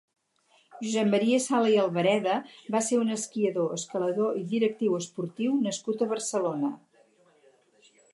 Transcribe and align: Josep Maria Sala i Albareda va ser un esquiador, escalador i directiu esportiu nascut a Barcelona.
Josep 0.83 1.09
Maria 1.09 1.41
Sala 1.47 1.67
i 1.73 1.75
Albareda 1.81 2.37
va 2.75 2.81
ser 2.87 2.97
un 3.01 3.15
esquiador, 3.15 3.67
escalador 3.75 4.39
i 4.39 4.41
directiu 4.55 4.95
esportiu 5.01 5.53
nascut 5.67 6.03
a 6.03 6.09
Barcelona. 6.15 6.73